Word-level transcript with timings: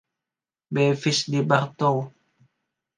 Bevis 0.73 1.19
di 1.31 1.39
Bartow. 1.49 1.97